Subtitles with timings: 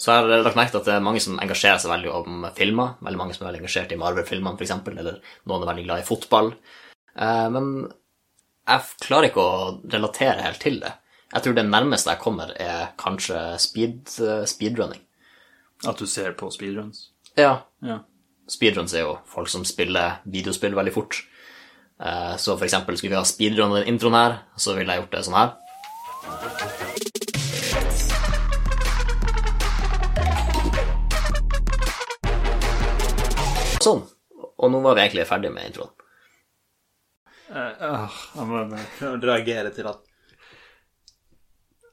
[0.00, 2.44] Så jeg har lagt merke til at det er mange som engasjerer seg veldig om
[2.56, 2.94] filmer.
[3.04, 5.18] Veldig mange som er veldig engasjert i Marvel-filmene, f.eks., eller
[5.50, 6.48] noen er veldig glad i fotball.
[7.20, 7.68] Eh, men
[8.70, 10.94] jeg klarer ikke å relatere helt til det.
[11.34, 15.04] Jeg tror det nærmeste jeg kommer, er kanskje speed, eh, speedrunning.
[15.84, 17.10] At du ser på speedruns.
[17.36, 17.58] Ja.
[17.84, 18.00] Ja.
[18.50, 21.20] Speedruns er jo folk som spiller videospill veldig fort.
[22.00, 25.12] Eh, Så for eksempel skulle vi ha speedrun den introen her, så ville jeg gjort
[25.18, 26.69] det sånn her.
[33.80, 34.04] Sånn.
[34.60, 35.92] Og nå var vi egentlig ferdig med introen.
[37.50, 37.72] Uh,
[38.36, 40.04] jeg må jeg må reagere til at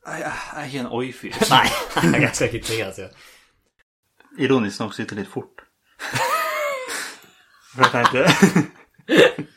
[0.06, 1.34] Jeg, jeg, jeg er ikke en oi-fyr.
[1.56, 1.68] Nei,
[2.22, 3.14] jeg skal ikke tvinge deg til det.
[4.46, 5.64] Ironisk nok sitter litt fort.
[7.74, 8.22] For jeg tenkte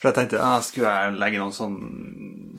[0.00, 1.76] For jeg tenkte ah, skulle jeg legge noen sånn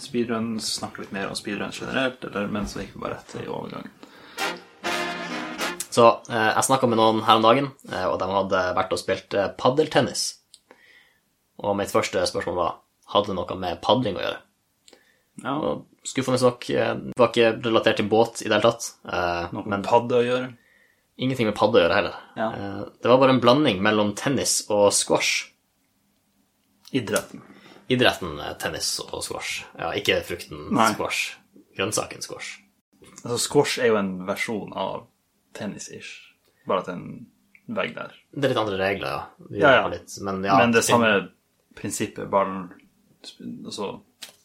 [0.02, 3.48] speedruns, snakke litt mer om speedruns generelt, eller, men så gikk vi bare rett i
[3.48, 4.01] overgangen.
[5.92, 9.00] Så eh, jeg snakka med noen her om dagen, eh, og de hadde vært og
[9.02, 10.22] spilt eh, paddeltennis.
[11.62, 12.78] Og mitt første spørsmål var
[13.12, 14.40] hadde det noe med padling å gjøre.
[15.44, 18.88] Ja, Og skuffende nok det var ikke relatert til båt i det hele tatt.
[19.06, 20.50] eh, noe med padde å gjøre.
[21.22, 22.16] ingenting med padde å gjøre heller.
[22.40, 22.48] Ja.
[22.56, 25.52] Eh, det var bare en blanding mellom tennis og squash.
[26.96, 27.44] Idretten.
[27.92, 29.62] Idretten tennis og squash.
[29.78, 30.90] Ja, ikke frukten Nei.
[30.94, 31.36] squash.
[31.78, 32.58] Grønnsaken squash.
[33.24, 35.06] Altså, squash er jo en versjon av
[35.58, 36.12] tennis-ish.
[36.68, 38.14] Bare at det er en vegg der.
[38.36, 39.48] Det er litt andre regler, ja.
[39.50, 39.88] Vi Ja, ja.
[39.92, 41.30] Litt, men, ja, Men det samme
[41.76, 42.70] prinsippet, ballen
[43.66, 44.02] Altså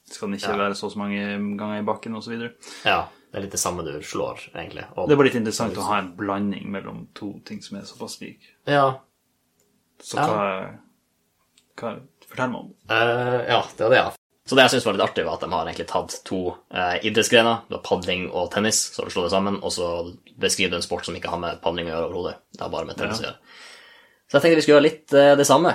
[0.07, 0.57] skal den ikke Ja.
[0.57, 2.39] være så og så mange ganger i bakken, osv.
[2.39, 2.53] Det
[2.85, 4.85] Ja, det er litt det samme du slår, egentlig.
[4.97, 8.21] Og, er bare litt interessant å ha en blanding mellom to ting som er såpass
[8.21, 8.45] like.
[8.67, 9.01] Ja,
[9.99, 10.27] Så Ja.
[10.27, 10.79] hva,
[11.77, 12.91] hva Fortell meg om det.
[12.91, 14.13] Uh, ja, det var det, ja.
[14.47, 17.01] Så det jeg syns var litt artig, var at de har egentlig tatt to eh,
[17.09, 19.89] idrettsgrener, det var padling og tennis, så har du slått det sammen, og så
[20.39, 22.37] beskriver du en sport som ikke har med padling å gjøre overhodet.
[22.55, 23.33] Det har bare med tennis å Ja.
[23.33, 23.59] gjøre.
[24.31, 25.75] Så jeg tenkte vi skulle gjøre litt eh, det samme.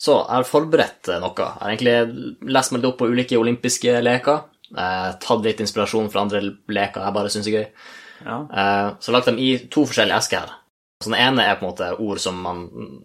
[0.00, 1.36] Så jeg har forberedt eh, noe.
[1.36, 4.42] Jeg har egentlig lest meg litt opp på ulike olympiske leker.
[4.76, 7.66] eh, tatt litt inspirasjon fra andre leker jeg bare syns er gøy.
[8.26, 8.38] Ja.
[8.50, 10.56] Eh, så lagt dem i to forskjellige esker her.
[11.04, 12.62] Så den ene er på en måte ord som, man,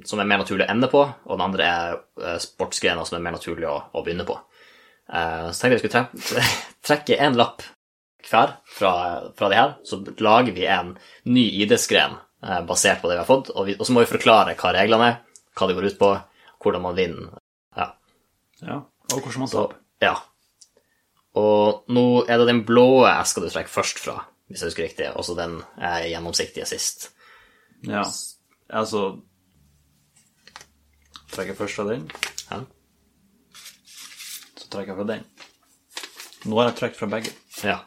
[0.08, 3.26] som er mer naturlig å ende på, og den andre er eh, sportsgrener som er
[3.28, 4.38] mer naturlig å, å begynne på.
[5.12, 6.44] Eh, så tenkte jeg vi skulle tre
[6.88, 7.64] trekke en lapp
[8.32, 8.92] hver fra,
[9.36, 10.94] fra de her, så lager vi en
[11.28, 14.12] ny idrettsgren eh, basert på det vi har fått, og, vi, og så må vi
[14.12, 15.18] forklare hva reglene er,
[15.58, 16.12] hva det går ut på,
[16.64, 17.32] hvordan man vinner.
[17.76, 17.88] Ja.
[18.62, 18.82] ja.
[19.12, 19.82] Og hvordan man taper.
[20.06, 20.16] ja.
[21.40, 24.18] Og nå er det den blå eska du trekker først fra,
[24.52, 27.10] hvis jeg husker riktig, og så den gjennomsiktige sist.
[27.88, 28.04] Ja.
[28.72, 29.16] Altså
[31.32, 32.10] Trekker først fra den,
[32.50, 32.60] Ja.
[34.74, 35.26] Trekker fra den.
[36.50, 37.34] Nå har jeg trukket fra begge.
[37.68, 37.80] ja.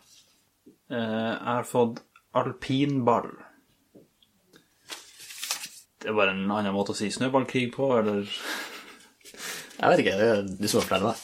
[0.93, 2.03] Eh, jeg har fått
[2.37, 3.31] alpinball.
[5.99, 10.27] Det er bare en annen måte å si snøballkrig på, eller Jeg vet ikke, det
[10.29, 11.15] er du som har flere, da.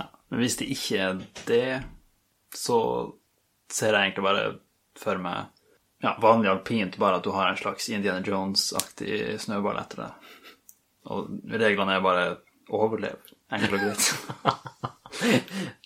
[0.00, 0.06] ja.
[0.28, 1.66] Men hvis det ikke er det,
[2.54, 2.78] så
[3.72, 4.44] ser jeg egentlig bare
[4.98, 5.46] for meg
[6.02, 10.32] ja, vanlig alpint, bare at du har en slags Indiana Jones-aktig snøball etter deg.
[11.14, 11.30] Og
[11.62, 12.24] reglene er bare
[12.74, 13.22] overlev.
[13.52, 14.04] Enkelt og greit.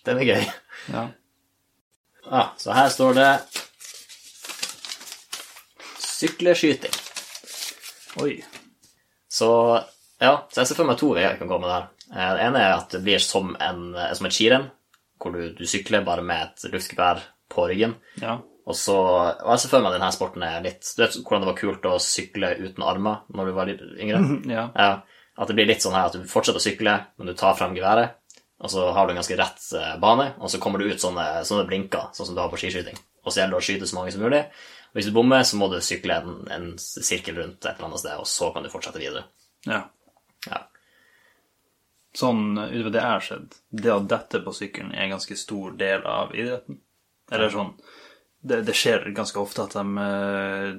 [0.07, 0.45] Den er gøy.
[0.93, 1.05] Ja.
[2.27, 3.29] Ja, så her står det
[5.99, 6.95] sykleskyting.
[8.23, 8.43] Oi.
[9.29, 9.49] Så
[10.19, 11.87] ja, så jeg ser for meg to veier jeg kan gå med det her.
[12.11, 14.69] Eh, Det ene er at det blir som, en, eh, som et skirenn,
[15.21, 17.21] hvor du, du sykler bare med et luftgevær
[17.53, 17.93] på ryggen.
[18.21, 18.39] Ja.
[18.67, 21.47] Og så, og jeg ser for meg denne sporten er litt Du vet hvordan det
[21.53, 24.19] var kult å sykle uten armer når du var yngre?
[24.57, 24.65] Ja.
[24.75, 24.89] Ja,
[25.37, 27.75] at det blir litt sånn her at du fortsetter å sykle, men du tar frem
[27.77, 28.17] geværet,
[28.57, 31.25] og så har du en ganske rett eh, bane, og så kommer du ut sånne,
[31.45, 32.97] sånne blinker, sånn som du har på skiskyting.
[33.21, 34.39] Og så gjelder det å skyte så mange som mulig.
[34.89, 38.01] Og hvis du bommer, så må du sykle en, en sirkel rundt et eller annet
[38.01, 39.27] sted, og så kan du fortsette videre.
[39.69, 39.83] ja.
[40.47, 40.63] Ja.
[42.17, 45.75] Sånn utover det jeg har sett, det å dette på sykkelen er en ganske stor
[45.77, 46.79] del av idretten.
[47.29, 47.73] Eller sånn
[48.47, 50.77] Det, det skjer ganske ofte at de uh,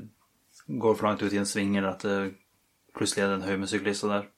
[0.66, 2.16] går for langt ut i en sving, eller at det
[2.96, 4.28] plutselig er det en haug med syklister der.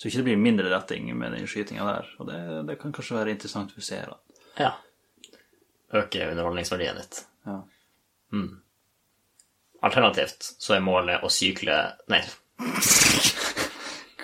[0.00, 2.38] Tror ikke det blir mindre retting med den skytinga der, og det,
[2.70, 4.16] det kan kanskje være interessant for seerne.
[4.58, 4.72] ja.
[5.90, 7.16] Øke underholdningsverdien litt.
[7.44, 7.56] Ja.
[9.82, 11.78] Alternativt så er målet å sykle
[12.12, 12.20] Nei.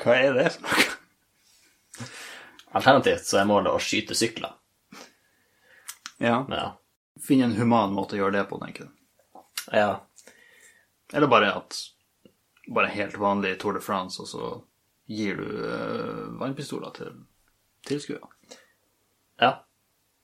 [0.02, 0.84] Hva er det for noe?
[2.76, 4.52] Alternativt så er målet å skyte sykler.
[6.22, 6.44] Ja.
[6.52, 6.66] Ja.
[7.26, 9.42] Finne en human måte å gjøre det på, tenker du.
[9.72, 9.90] ja.
[11.12, 11.76] Eller bare at
[12.66, 14.48] Bare helt vanlig Tour de France, og så
[15.08, 17.12] gir du uh, vannpistoler til
[17.86, 18.26] tilskuere.
[19.40, 19.52] Ja.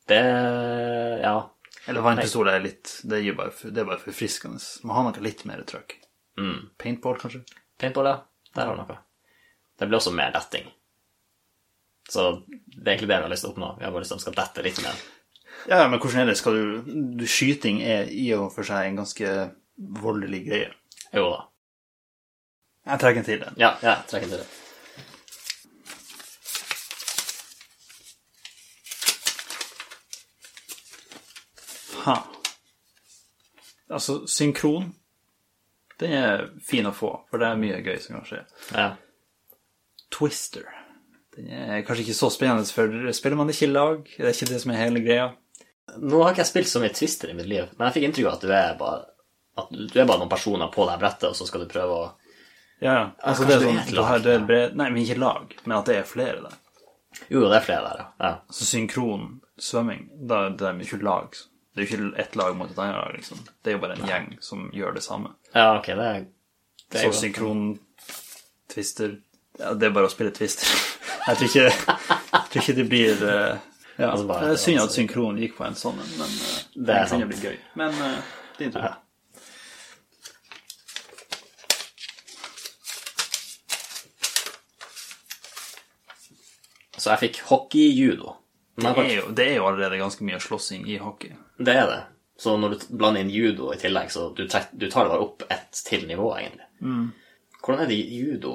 [0.09, 0.23] Det
[1.23, 1.37] Ja.
[1.87, 4.61] Eller vannpistoler er litt Det er, bare, for- det er bare forfriskende.
[4.85, 5.97] Man har noe litt mer trøkk.
[6.39, 6.71] Mm.
[6.79, 7.43] Paintball, kanskje?
[7.79, 8.19] Paintball, ja.
[8.55, 8.99] Der har du noe.
[9.79, 10.69] Det blir også mer detting.
[12.11, 13.71] Så det er egentlig det vi har lyst til å oppnå.
[13.79, 15.03] Vi har bare lyst til at de skal dette litt mer.
[15.71, 16.37] Ja, men hvordan er det?
[16.39, 19.33] Skal du, du Skyting er i og for seg en ganske
[20.03, 20.73] voldelig greie.
[21.15, 21.41] Jo da.
[22.93, 23.59] Jeg trekker en til den.
[23.63, 24.49] Ja, ja, trekk en til det.
[32.03, 32.17] Ha.
[33.93, 34.93] Altså, synkron
[36.01, 38.41] Den er fin å få, for det er mye gøy som kan skje.
[38.73, 38.87] Ja.
[40.13, 40.67] Twister.
[41.37, 44.03] Den er kanskje ikke så spennende, for spiller man ikke i lag?
[44.17, 45.31] Det er ikke det som er hele greia.
[46.03, 48.29] Nå har ikke jeg spilt så mye Twister i mitt liv, men jeg fikk inntrykk
[48.29, 49.01] av at du er bare
[49.61, 52.11] at du er bare noen personer på det brettet, og så skal du prøve å
[52.83, 53.07] Ja, ja.
[53.21, 54.41] Altså, det er du sånn, du har, du er ja.
[54.41, 56.59] et bred, Nei, men ikke lag, men at det er flere der.
[57.29, 58.07] Jo, det er flere der, ja.
[58.25, 58.33] ja.
[58.49, 59.27] Altså synkron
[59.61, 61.37] svømming, da det er mye lag.
[61.73, 63.39] Det er jo ikke ett lag mot et annet lag, liksom.
[63.65, 65.31] Det er jo bare en gjeng som gjør det samme.
[65.55, 66.25] Ja, ok, det er,
[66.93, 67.63] det er Så synkron
[68.69, 69.15] twister
[69.59, 70.69] Ja, det er bare å spille twister.
[71.29, 73.59] Jeg tror ikke, jeg tror ikke det blir eh,
[73.99, 76.57] ja, Altså bare- Det er synd at synkron gikk på en sånn en, men uh,
[76.75, 77.59] Det det kunne blitt gøy.
[77.79, 78.83] Men uh, din tur.
[78.83, 78.95] Ja.
[86.99, 88.37] Så jeg fikk hockey-judo.
[88.77, 91.35] Det er, jo, det er jo allerede ganske mye slåssing i hockey.
[91.61, 92.01] Det er det.
[92.41, 95.45] Så når du blander inn judo i tillegg, så du, du tar det bare opp
[95.53, 96.65] ett til nivå, egentlig.
[97.63, 98.55] Hvordan er det judo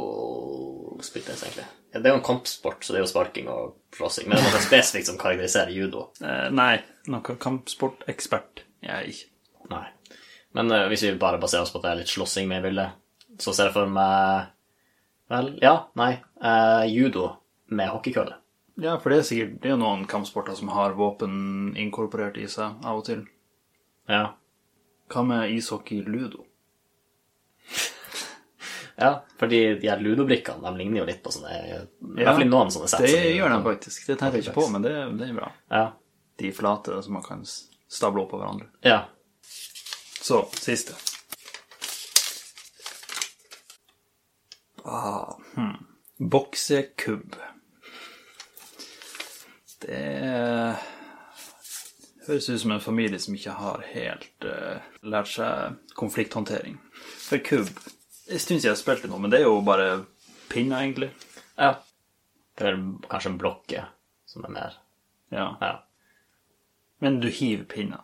[1.05, 1.67] spilles, egentlig?
[1.93, 4.27] Ja, det er jo en kampsport, så det er jo sparking og slåssing.
[4.27, 6.09] Men det er noe spesifikt som karakteriserer judo.
[6.19, 6.73] Eh, nei,
[7.07, 9.31] noe kampsportekspert er jeg ikke.
[9.71, 9.85] Nei.
[10.57, 12.67] Men uh, hvis vi bare baserer oss på at det er litt slåssing med i
[12.67, 12.97] bildet,
[13.39, 14.53] så ser jeg for meg
[15.27, 16.13] Vel, ja, nei.
[16.39, 17.29] uh, judo
[17.75, 18.37] med hockeykølle.
[18.77, 22.85] Ja, for det er sikkert det er noen kampsporter som har våpen inkorporert i seg
[22.85, 23.23] av og til.
[24.09, 24.35] Ja.
[25.09, 26.43] Hva med ishockey ludo?
[29.03, 31.79] ja, fordi de her ludobrikkene, de ligner jo litt på sånne I
[32.21, 33.07] hvert fall i noen sånne sett.
[33.07, 34.05] Det så gjør de faktisk.
[34.11, 35.51] Det tenker jeg ikke på, men det, det er bra.
[35.73, 35.85] Ja.
[36.37, 38.71] De flate som man kan stable oppå på hverandre.
[38.85, 39.05] ja.
[40.27, 40.91] Så, siste.
[44.83, 45.85] Ah, hmm.
[46.17, 47.35] Boksekubb.
[49.83, 50.79] Det er-
[52.27, 56.77] høres ut som en familie som ikke har helt uh, lært seg konflikthåndtering.
[57.23, 57.69] For kubb
[58.27, 60.05] En stund siden jeg spilte nå, men det er jo bare
[60.49, 61.11] pinner, egentlig.
[61.57, 61.75] ja.
[62.57, 62.77] Det er
[63.07, 63.83] kanskje en blokke
[64.25, 64.73] som er mer
[65.31, 65.45] Ja.
[65.61, 65.73] Ja.
[66.99, 68.01] Men du hiver pinner.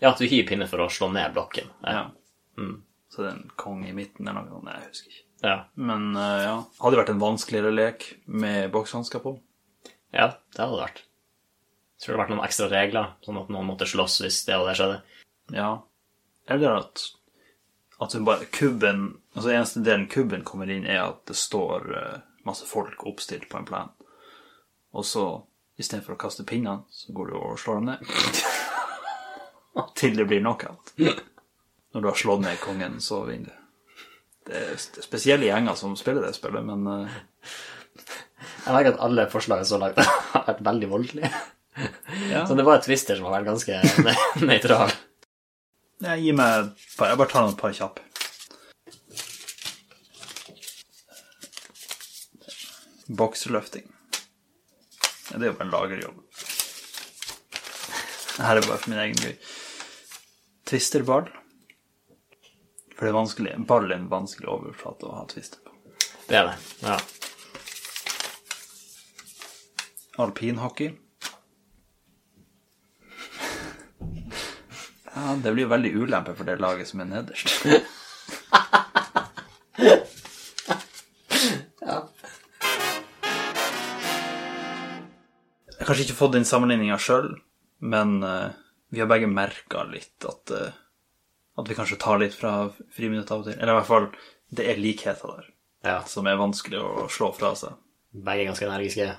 [0.00, 1.68] Ja, at du hiver pinner for å slå ned blokken.
[1.86, 2.10] Ja.
[3.08, 4.60] Så det er en konge i midten eller noe.
[4.66, 5.24] Nei, jeg husker ikke.
[5.44, 5.56] Ja.
[5.76, 9.36] Men uh, ja, hadde det vært en vanskeligere lek med bokshansker på?
[10.14, 11.02] Ja, det hadde det vært.
[11.94, 14.56] Jeg tror det hadde vært noen ekstra regler, sånn at noen måtte slåss hvis det
[14.58, 15.00] og det skjedde.
[15.54, 15.70] Ja.
[16.54, 17.02] Eller at,
[18.04, 22.18] at hun bare kubben Altså eneste delen kubben kommer inn, er at det står eh,
[22.46, 23.88] masse folk oppstilt på en plan.
[24.94, 25.24] Og så,
[25.74, 28.44] istedenfor å kaste pinnene, så går du og slår dem ned.
[29.98, 30.94] Til det blir knockout.
[30.94, 33.98] Når du har slått ned kongen, så vinner du.
[34.46, 37.18] Det er spesielle gjenger som spiller det spillet, men eh,
[38.64, 39.98] Jeg merker at alle forslagene så langt
[40.32, 41.30] har vært veldig voldelige.
[42.30, 42.44] ja.
[42.48, 43.80] Så det var et twister som har vært ganske
[44.48, 44.94] nøytral.
[46.04, 47.10] Jeg gir meg et par.
[47.12, 48.02] Jeg bare tar noen par kjappe.
[53.08, 53.84] Bokseløfting.
[55.28, 56.20] Det er jo bare en lagerjobb.
[58.34, 59.34] Dette er bare for min egen gøy.
[60.68, 61.28] Twisterball.
[62.94, 63.54] For det er vanskelig.
[63.68, 65.74] Ball er en vanskelig overflate å ha twister på.
[66.28, 66.56] Det er det.
[66.86, 66.96] Ja.
[70.16, 70.92] Alpinhockey.
[75.14, 77.64] Ja, det blir jo veldig ulempe for det laget som er nederst.
[85.74, 87.34] Jeg har kanskje ikke fått den sammenligninga sjøl,
[87.84, 88.54] men eh,
[88.94, 90.72] vi har begge merka litt at, eh,
[91.60, 93.58] at vi kanskje tar litt fra friminutt av og til.
[93.58, 94.08] Eller i hvert fall,
[94.54, 95.50] det er likheter der
[95.84, 95.98] ja.
[96.08, 97.76] som er vanskelig å slå fra seg.
[98.14, 99.10] Begge er ganske energiske.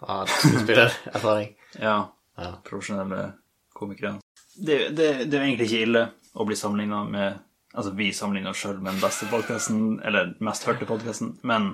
[0.00, 1.54] Har skuespillererfaring.
[1.80, 1.98] Ja,
[2.40, 2.54] Ja.
[2.64, 3.32] profesjonelle
[3.76, 4.14] komikere.
[4.56, 6.02] Det, det, det er egentlig ikke ille
[6.34, 7.38] å bli sammenligna med
[7.70, 11.68] Altså, vi sammenligner oss sjøl med den beste podkasten, eller den mest hørte podkasten, men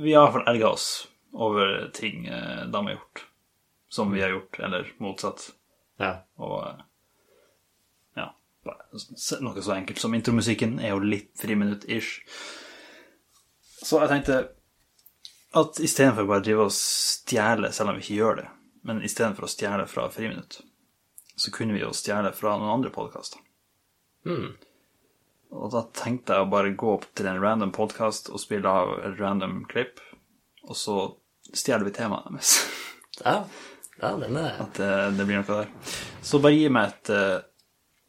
[0.00, 0.86] vi har i hvert fall erga oss
[1.36, 3.20] over ting eh, de har gjort,
[3.92, 5.44] som vi har gjort, eller motsatt.
[6.00, 6.14] Ja.
[6.40, 6.80] Og eh,
[8.16, 8.30] ja,
[9.44, 12.22] noe så enkelt som intromusikken er jo litt friminutt-ish.
[13.84, 14.40] Så jeg tenkte
[15.52, 18.48] at istedenfor bare å drive og stjele, selv om vi ikke gjør det,
[18.88, 20.60] men istedenfor å stjele fra friminutt,
[21.36, 23.42] så kunne vi jo stjele fra noen andre podkaster.
[24.28, 24.54] Mm.
[25.52, 28.94] Og da tenkte jeg å bare gå opp til en random podkast og spille av
[29.02, 30.00] et random klipp,
[30.64, 30.96] og så
[31.52, 32.56] stjeler vi temaet deres.
[33.22, 33.42] Ja,
[34.00, 35.98] ja den er At det, det blir noe der.
[36.24, 37.44] Så bare gi meg et uh,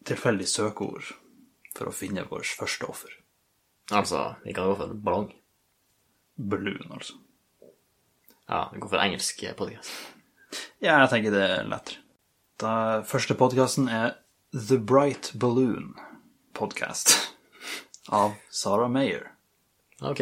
[0.07, 1.09] tilfeldig søkeord
[1.75, 3.11] for å finne vårt første offer.
[3.91, 5.27] Altså, vi kan gå for ballong.
[6.39, 7.19] Balloon, altså.
[8.49, 9.91] Ja, vi går for engelsk podcast.
[10.83, 12.01] Ja, jeg tenker det er lettere.
[12.61, 14.17] Da første podkasten er
[14.53, 15.93] The Bright Balloon
[16.53, 17.15] Podcast
[18.21, 19.31] av Sarah Mayer.
[20.03, 20.21] Ok.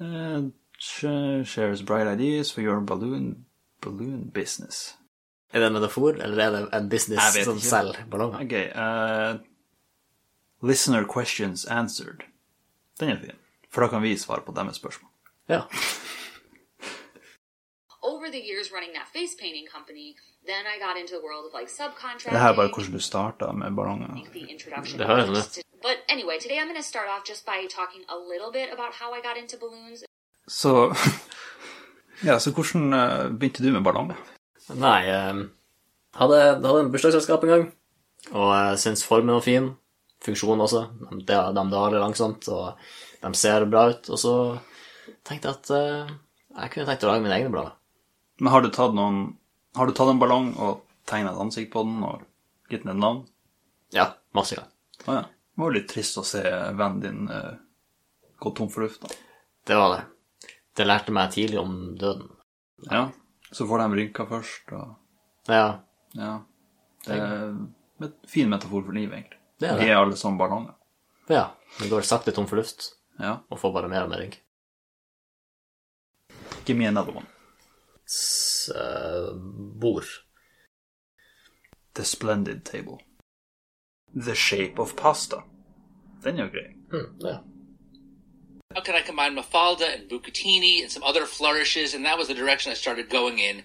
[0.00, 0.48] Uh,
[0.80, 3.44] shares bright ideas for your balloon,
[3.84, 4.96] balloon business.
[5.52, 8.42] Er det en metafor, eller er det en business som selger ballonger?
[8.44, 8.56] Ok.
[8.74, 9.38] uh,
[10.62, 12.24] listener questions answered.
[13.00, 13.38] Den er fin.
[13.70, 15.10] For da kan vi svare på deres spørsmål.
[15.48, 15.62] Ja.
[18.28, 20.08] Over the years running that face painting company,
[20.46, 22.34] then I got into the world of like subcontracting.
[22.36, 23.70] Det her var hvordan du starta med
[24.32, 24.98] the introduction.
[24.98, 28.02] Det høres balloons sånn But anyway, today I'm going to start off just by talking
[28.08, 30.04] a little bit about how I got into balloons.
[30.48, 30.72] Så
[32.28, 34.16] Ja, så hvordan eh, begynte du med ballonger?
[34.74, 35.48] Nei, jeg
[36.18, 37.66] hadde, hadde en bursdagsselskap en gang,
[38.32, 39.70] og jeg syns formen var fin.
[40.24, 40.82] Funksjonen også.
[41.12, 42.74] De, de daler langsomt, og
[43.22, 44.10] de ser bra ut.
[44.10, 44.34] Og så
[45.24, 46.16] tenkte jeg at eh,
[46.58, 47.77] jeg kunne tenkt å lage mine egne blader.
[48.38, 49.36] Men har du tatt noen
[49.76, 52.22] Har du tatt en ballong og tegna et ansikt på den og
[52.70, 53.22] gitt den et navn?
[53.94, 54.72] Ja, masse ganger.
[55.06, 55.22] Å ja.
[55.28, 56.42] Det var jo litt trist å se
[56.78, 57.54] vennen din uh,
[58.38, 59.08] gå tom for luft, da.
[59.66, 60.02] Det var det.
[60.78, 62.28] Det lærte meg tidlig om døden.
[62.90, 63.08] Ja.
[63.50, 64.96] Så får de rynker først, og
[65.48, 65.80] Ja,
[66.14, 66.34] Ja.
[67.06, 67.32] Det er
[68.04, 69.38] en fin metafor for livet, egentlig.
[69.58, 69.84] Det er det.
[69.86, 70.74] Vi er alle som ballonger.
[71.28, 71.46] ja.
[71.78, 73.38] Det går sakte tom for luft, Ja.
[73.50, 74.38] og får bare mer og mer rynk.
[76.66, 77.26] Give me another one.
[78.08, 79.32] S- eh,
[79.80, 80.04] Bord.
[81.94, 82.98] The Splendid Table.
[84.14, 85.36] The Shape of Pasta.
[86.24, 86.72] Den er jo grei.
[86.90, 87.38] Hm, ja.
[88.74, 91.94] How can I combine Mafalda and Bucatini and some other flourishes?
[91.94, 93.62] And that was the direction I started going in,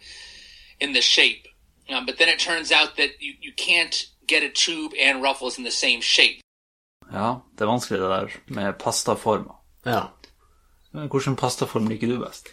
[0.79, 1.47] in the shape.
[1.89, 3.95] Um, but then it turns out that you, you can't
[4.27, 6.39] get a tube and ruffles in the same shape.
[7.11, 9.55] Ja, det er vanskelig det der med pastaformer.
[9.85, 10.01] ja.
[10.93, 12.47] Men Hvilken pastaform liker du best?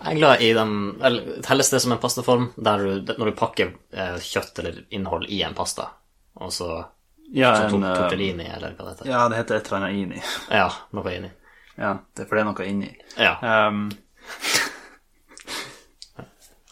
[0.00, 3.36] Jeg er glad i den Eller telles det som en pastaform der du, når du
[3.38, 5.88] pakker eh, kjøtt eller innhold i en pasta,
[6.40, 6.68] og så
[7.32, 9.10] Ja, en, eh, tortellini, eller hva det heter.
[9.10, 10.22] ja det heter et eller annet inni.
[10.50, 11.30] Ja, noe inni.
[11.78, 12.90] Ja, det er for det er noe inni.
[13.18, 13.32] Ja.
[13.68, 13.88] Um,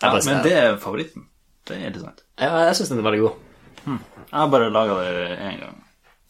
[0.03, 1.27] ja, bare men det er favoritten.
[1.67, 2.23] Det er interessant.
[2.41, 3.41] ja jeg syns den er veldig god.
[3.87, 5.81] Jeg har bare laga det én gang.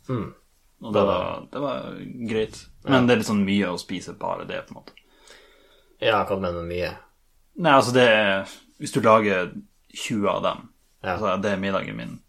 [0.08, 0.34] Mm.
[0.82, 1.84] Og det var, det var
[2.30, 2.56] greit.
[2.84, 4.96] Men det er litt sånn mye å spise bare det, på en måte.
[6.02, 6.92] Ja, hva mener med mye?
[7.62, 8.46] Nei, altså det er
[8.82, 9.52] Hvis du lager
[9.94, 10.68] 20 av dem,
[11.04, 11.16] Ja.
[11.16, 12.20] altså det er middagen min.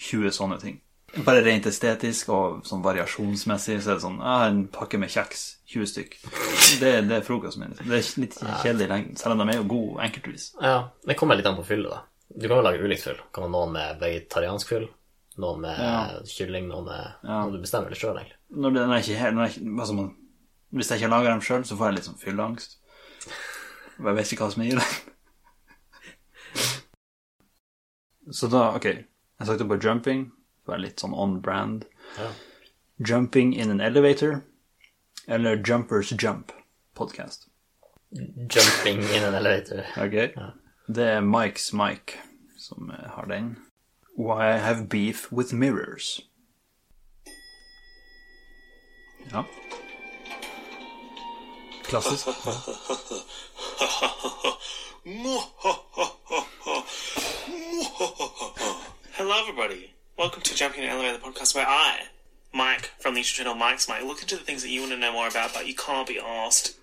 [0.00, 0.80] 20 sånne ting.
[1.24, 5.08] Bare rent estetisk og sånn variasjonsmessig så er det sånn Jeg har en pakke med
[5.10, 5.56] kjeks.
[5.68, 6.14] 20 stykk.
[6.80, 7.70] Det, det er frokosten min.
[7.74, 7.88] liksom.
[7.88, 10.46] Det er litt kjedelig i lengden, selv om de er jo gode enkeltvis.
[10.62, 12.02] Ja, det kommer litt an på fyllet, da.
[12.36, 13.20] Du kan jo lage ulikt fyll.
[13.32, 14.86] Kan ha noen med vegetariansk fyll,
[15.40, 16.20] noen med Ja.
[16.24, 17.44] kylling, noen med Ja.
[17.44, 18.36] Og du bestemmer det sjøl, egentlig.
[18.56, 20.10] Når det, når jeg ikke når jeg, altså
[20.72, 22.76] Hvis jeg ikke lager dem sjøl, så får jeg litt sånn fylleangst.
[23.98, 24.88] Jeg vet ikke hva som er i det.
[28.38, 28.84] Så da, ok.
[28.84, 30.26] Jeg søkte på jumping.
[30.64, 31.86] Det var litt sånn on brand.
[32.18, 32.30] Ja.
[32.98, 34.40] Jumping in an elevator.
[35.26, 36.52] Eller Jumpers Jump
[36.94, 37.48] podcast.
[38.10, 39.84] Jumping in an elevator.
[39.96, 40.34] Ok?
[40.88, 42.18] Det er Mike's Mike
[42.58, 43.56] som eh, har den.
[44.16, 46.20] Why I have beef with mirrors.
[49.32, 49.44] Ja.
[51.88, 52.24] Klassisk.
[59.12, 59.92] Hello, everybody.
[60.16, 62.04] Welcome to Jumping in an Elevator, the podcast where I,
[62.52, 64.98] Mike from the YouTube channel Mike's Mike, look into the things that you want to
[64.98, 66.76] know more about, but you can't be asked.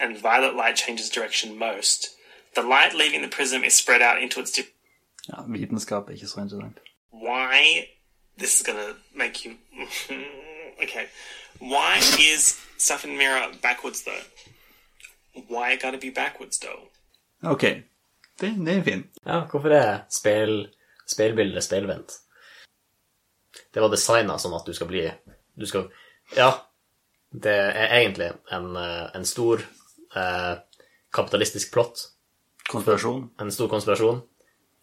[0.00, 2.14] And violet light changes direction most.
[2.54, 4.52] The light leaving the prism is spread out into its.
[4.52, 4.66] Di-
[5.28, 6.78] Ja, vitenskap er ikke så interessant.
[7.12, 7.86] Why?
[8.38, 9.52] This is gonna make you.
[10.82, 11.06] okay.
[11.60, 14.22] Why is stuff in the mirror backwards though?
[15.48, 16.88] Why it gotta be backwards though?
[17.42, 17.62] Ok,
[18.40, 19.06] det, det er fint.
[19.24, 20.68] Ja, hvorfor er speil,
[21.06, 22.16] speilbildet speilvendt?
[23.74, 25.04] Det var designa sånn at du skal bli
[25.58, 25.88] Du skal
[26.36, 26.50] Ja,
[27.30, 29.62] det er egentlig en, eh, en stor
[30.16, 30.54] eh,
[31.12, 32.02] kapitalistisk plott,
[32.68, 33.30] Konspirasjon.
[33.40, 34.20] en stor konspirasjon,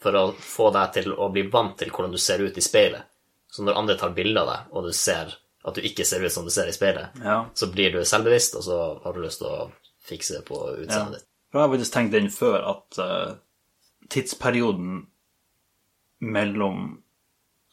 [0.02, 3.04] for å få deg til å bli vant til hvordan du ser ut i speilet.
[3.50, 5.36] Så når andre tar bilde av deg, og du ser
[5.66, 7.40] at du ikke ser ut som du ser i speilet, Ja.
[7.58, 9.72] så blir du selvbevisst, og så har du lyst til å
[10.06, 10.76] fikse det på ja.
[10.84, 11.28] utseendet ditt.
[11.50, 13.36] For jeg har faktisk tenkt den før at uh,
[14.14, 15.06] tidsperioden
[16.26, 16.84] mellom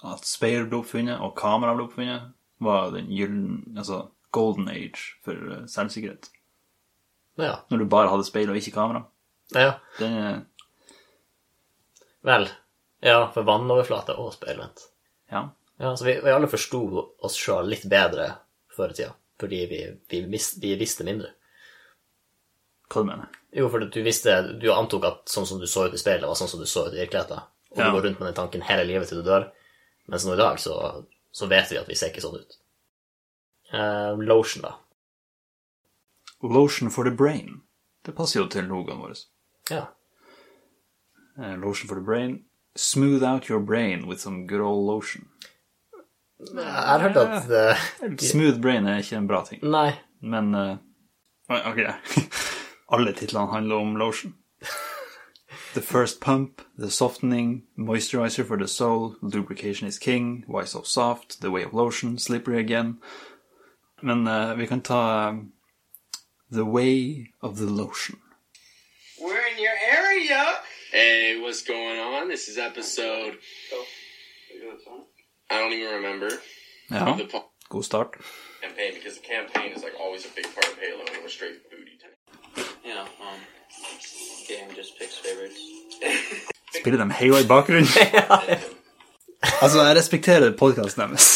[0.03, 2.31] at speilet ble oppfunnet, og kameraet ble oppfunnet,
[2.63, 6.31] var den gyllen, altså golden age for eh, selvsikkerhet.
[7.41, 7.57] Ja.
[7.71, 9.05] Når du bare hadde speil og ikke kamera.
[9.55, 9.75] ja.
[9.99, 10.41] Den er
[12.23, 12.47] Vel.
[13.03, 14.85] Ja, for vannoverflate og speilvendt.
[15.33, 15.49] Ja.
[15.83, 16.81] Ja, så vi, vi alle forsto
[17.27, 18.29] oss sjøl litt bedre
[18.77, 19.79] før i tida, fordi vi,
[20.13, 21.33] vi, mist, vi visste mindre.
[22.93, 25.97] Hva du mener Jo, for du visste Du antok at sånn som du så ut
[25.97, 27.41] i speilet, var sånn som du så ut i virkeligheten.
[27.73, 27.87] Og Ja.
[27.89, 29.49] du går rundt med den tanken hele livet til du dør.
[30.13, 30.77] Mens nå i dag så,
[31.33, 32.57] så vet vi at vi ser ikke sånn ut.
[33.73, 34.75] Eh, lotion, da.
[36.43, 37.63] Lotion for the brain.
[38.05, 39.17] Det passer jo til logoen vår.
[39.71, 39.87] Ja.
[41.39, 42.45] Eh, lotion for the brain.
[42.77, 45.29] Smooth out your brain with some good old lotion.
[46.55, 47.51] Jeg har hørt at
[48.03, 49.63] eh, Smooth brain er ikke en bra ting.
[49.65, 49.93] Nei.
[50.21, 50.77] Men eh,
[51.51, 51.81] oi, Ok.
[52.93, 54.35] Alle titlene handler om lotion.
[55.75, 61.41] The first pump, the softening, moisturizer for the soul, lubrication is king, why so soft,
[61.41, 62.99] the way of lotion, slippery again.
[64.03, 65.35] Men eh, vi kan ta eh,
[66.51, 68.19] The way of the lotion.
[69.19, 70.45] We're in your area.
[70.91, 72.29] Hey, what's going on?
[72.29, 73.39] This is episode.
[75.53, 76.31] I don't even remember
[76.91, 78.11] Ja, the po- god start.
[78.63, 81.59] campaign because the campaign is like always a big part of Halo, and we're straight
[81.71, 82.17] booty time.
[82.85, 83.39] You know, um,
[84.49, 85.61] game just picks favorites.
[86.79, 87.89] Spiller de Halo i bakgrunnen?
[89.63, 91.29] altså, jeg respekterer podkasten deres.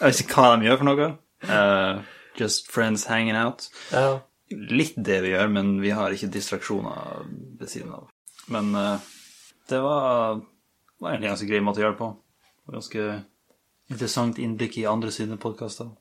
[0.00, 1.08] Jeg vet ikke hva de gjør for noe.
[1.44, 2.02] Uh,
[2.40, 3.68] just friends hanging out.
[3.92, 4.18] Ja.
[4.50, 7.24] Litt det vi gjør, men vi har ikke distraksjoner
[7.60, 8.08] ved siden av.
[8.52, 8.98] Men uh,
[9.70, 10.40] det var,
[11.00, 12.10] var egentlig en ganske grei måte å gjøre det på.
[12.74, 13.06] Ganske
[13.90, 15.92] interessant innblikk i andre sine podkaster.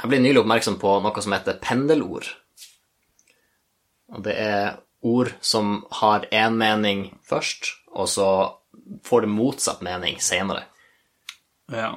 [0.00, 2.30] Jeg ble nylig oppmerksom på noe som heter pendelord.
[4.10, 8.30] Og det er ord som har én mening først, og så
[9.06, 10.64] får det motsatt mening senere.
[11.70, 11.92] Ja.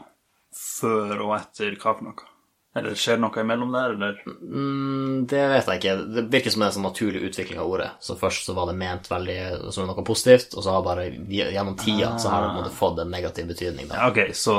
[0.53, 2.32] Før og etter hva for noe?
[2.75, 4.21] Eller skjer det noe imellom der, eller?
[4.25, 5.95] Mm, Det vet jeg ikke.
[6.15, 7.91] Det virker som en sånn naturlig utvikling av ordet.
[8.01, 9.35] Så først så var det ment veldig
[9.75, 13.13] som noe positivt, og så har bare gjennom tida så har det på fått en
[13.13, 13.91] negativ betydning.
[13.91, 14.07] Da.
[14.09, 14.57] Ok, så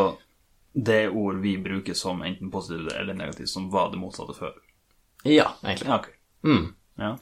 [0.74, 4.54] det er ord vi bruker som enten positivt eller negativt, som var det motsatte før.
[5.24, 5.88] Ja, egentlig.
[5.90, 6.08] Ja, ok.
[6.46, 6.64] Mm.
[7.02, 7.12] Ja.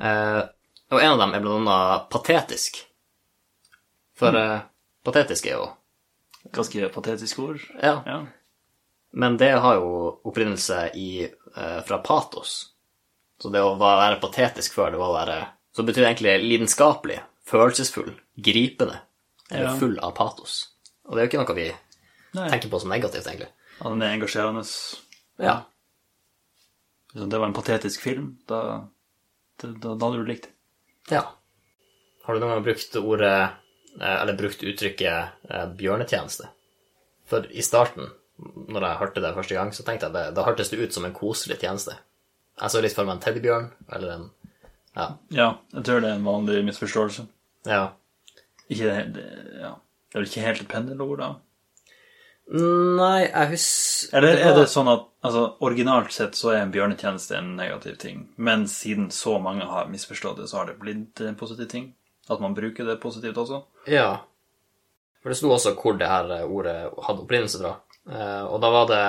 [0.00, 0.42] Eh,
[0.90, 2.82] og en av dem er blant annet patetisk.
[4.18, 4.60] For eh,
[5.06, 5.66] patetisk er jo
[6.54, 7.62] Ganske patetisk ord.
[7.80, 8.02] Ja.
[8.04, 8.18] Ja.
[9.14, 9.90] Men det har jo
[10.26, 11.24] opprinnelse i,
[11.56, 12.54] eh, fra patos.
[13.40, 15.36] Så det å være patetisk før, det var å være
[15.74, 17.16] Så betyr det egentlig lidenskapelig,
[17.50, 19.00] følelsesfull, gripende,
[19.50, 19.78] eller Ja.
[19.78, 20.68] full av patos.
[21.08, 21.74] Og det er jo ikke noe vi
[22.34, 22.48] Nei.
[22.50, 23.48] tenker på som negativt, egentlig.
[23.80, 24.62] Ja, den er engasjerende.
[25.40, 25.64] Ja.
[27.12, 28.60] Hvis det var en patetisk film, da,
[29.58, 30.52] da, da, da hadde du likt det.
[31.10, 31.24] ja.
[32.24, 33.50] Har du noen gang brukt ordet,
[34.00, 36.46] eh, eller brukt uttrykket eh, bjørnetjeneste?
[37.26, 40.70] For i starten, når jeg hørte det første gang, så tenkte jeg det, da hørtes
[40.72, 41.96] det ut som en koselig tjeneste.
[42.60, 44.30] Jeg så litt for meg en teddybjørn, eller en
[44.94, 45.06] Ja.
[45.34, 47.26] Ja, jeg tror det er en vanlig misforståelse.
[47.66, 47.92] ja.
[48.64, 49.24] Ikke det, det,
[49.60, 49.74] ja.
[49.76, 51.26] det er vel ikke helt et pendelord, da?
[52.44, 57.36] Nei, jeg husker Eller er det sånn at altså, originalt sett så er en bjørnetjeneste
[57.38, 61.36] en negativ ting, men siden så mange har misforstått det, så har det blitt en
[61.40, 61.90] positiv ting?
[62.28, 63.62] At man bruker det positivt også?
[63.88, 64.24] Ja.
[65.22, 67.74] For det sto også hvor det her ordet hadde opprinnelse fra.
[68.10, 69.04] Eh, og da var det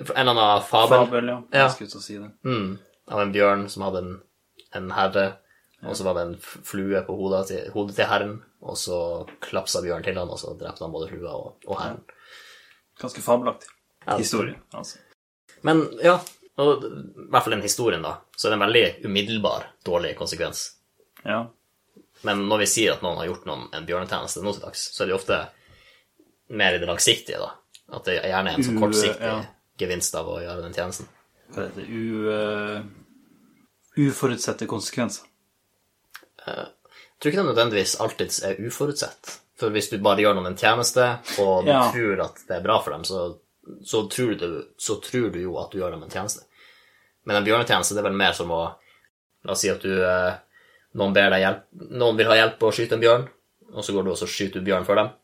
[0.00, 1.38] en eller annen fabel, Fabel, ja.
[1.50, 1.64] Ja.
[1.64, 2.30] Jeg skulle til å si det.
[2.46, 2.70] Mm,
[3.10, 4.14] av en bjørn som hadde en,
[4.78, 5.26] en herre,
[5.80, 8.98] og så var det en flue på hodet til, hodet til herren, og så
[9.42, 12.02] klapsa bjørnen til han, og så drepte han både flua og, og herren.
[13.00, 13.70] Ganske fabelaktig.
[14.16, 14.98] Historie, altså.
[15.66, 16.16] Men ja,
[16.60, 20.66] og i hvert fall den historien, da, så er det en veldig umiddelbar dårlig konsekvens.
[21.24, 21.44] Ja.
[22.26, 25.04] Men når vi sier at noen har gjort noen en bjørnetjeneste nå til dags, så
[25.04, 25.40] er det ofte
[26.60, 27.54] mer i det langsiktige, da.
[27.90, 29.40] At det er gjerne en sånn kortsiktig ja.
[29.80, 31.08] gevinst av å gjøre den tjenesten.
[31.50, 31.88] Hva heter det?
[31.90, 35.26] U, uh, uforutsette konsekvenser.
[36.46, 36.68] Jeg
[37.20, 39.34] tror ikke det nødvendigvis alltid er uforutsett.
[39.60, 41.06] For hvis du bare gjør noen en tjeneste,
[41.42, 41.90] og du Ja.
[41.92, 43.38] tror at det er bra for dem, så,
[43.84, 46.46] så, tror du, så tror du jo at du gjør dem en tjeneste.
[47.24, 48.62] Men en bjørnetjeneste det er vel mer som å
[49.40, 50.34] La oss si at du eh,
[51.00, 51.14] noen,
[51.72, 53.22] noen vil ha hjelp på å skyte en bjørn,
[53.72, 55.14] og så går du og så skyter du bjørn for dem.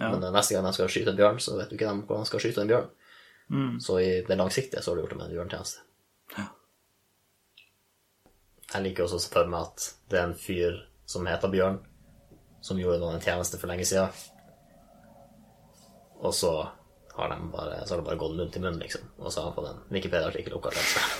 [0.00, 0.08] Ja.
[0.08, 2.24] Men eh, neste gang de skal skyte en bjørn, så vet du ikke dem hvordan
[2.24, 2.90] de skal skyte en bjørn.
[3.52, 3.80] Mm.
[3.84, 5.78] Så i det langsiktige så har du gjort dem en bjørntjeneste.
[6.36, 6.46] Ja.
[8.72, 10.78] Jeg liker også å se for meg at det er en fyr
[11.12, 11.80] som heter Bjørn,
[12.64, 14.08] som gjorde noen en tjeneste for lenge siden.
[16.22, 16.52] Og så
[17.16, 19.04] har, de bare, så har det bare gått munn til munn, liksom.
[19.18, 21.10] Og så har han fått en Wikipedia-artikkel oppkalt etter seg.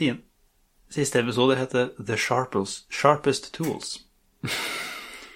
[0.00, 0.22] Fin.
[0.90, 3.98] Siste episode heter The Sharpest, Sharpest Tools.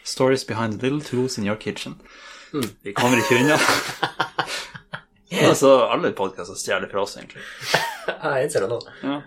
[0.05, 2.00] Stories behind the little tools in your kitchen.
[2.83, 3.59] Vi kommer ikke unna.
[5.48, 7.42] altså, alle podkaster stjeler fra oss, egentlig.
[8.09, 8.81] Jeg innser det nå.
[9.03, 9.20] Ja.